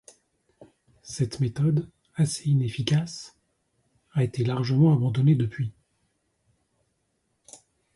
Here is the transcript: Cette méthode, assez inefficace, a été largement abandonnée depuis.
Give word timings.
Cette 1.03 1.41
méthode, 1.41 1.87
assez 2.15 2.49
inefficace, 2.49 3.35
a 4.13 4.23
été 4.23 4.43
largement 4.43 4.93
abandonnée 4.95 5.35
depuis. 5.35 5.71